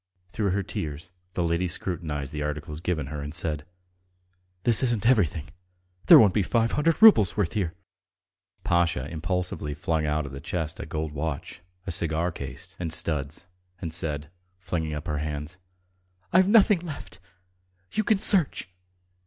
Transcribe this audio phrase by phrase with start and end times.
[0.29, 3.67] Through her tears the lady scrutinized the articles given her and said:
[4.63, 5.49] "This isn't everything....
[6.07, 7.75] There won't be five hundred roubles' worth here."
[8.63, 13.45] Pasha impulsively flung out of the chest a gold watch, a cigar case and studs,
[13.79, 15.57] and said, flinging up her hands:
[16.33, 17.19] "I've nothing else left....
[17.91, 18.69] You can search!"